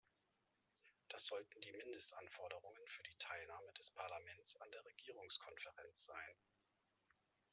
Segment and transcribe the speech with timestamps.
[1.09, 6.35] Das sollten die Mindestanforderungen für die Teilnahme des Parlaments an der Regierungskonferenz sein.